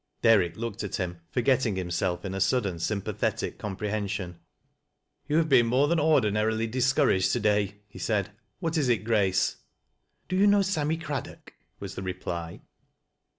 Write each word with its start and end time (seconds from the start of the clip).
Derrick 0.23 0.57
looked 0.57 0.83
at 0.83 0.95
him, 0.95 1.19
forgetting 1.29 1.75
himself 1.75 2.25
in 2.25 2.33
a 2.33 2.41
sudden 2.41 2.79
sympathetic 2.79 3.59
comprehension." 3.59 4.39
^ou 5.29 5.37
have 5.37 5.47
been 5.47 5.67
more 5.67 5.87
than 5.87 5.99
ordinarily 5.99 6.65
discouraged 6.65 7.31
to 7.33 7.39
day," 7.39 7.75
he 7.87 7.99
said." 7.99 8.31
What 8.61 8.79
is 8.79 8.89
it, 8.89 9.05
G 9.05 9.11
raee." 9.11 9.35
"Do 10.27 10.35
you 10.37 10.47
know 10.47 10.63
Sammy 10.63 10.97
Craddock," 10.97 11.53
was 11.79 11.93
the 11.93 12.01
reply. 12.01 12.61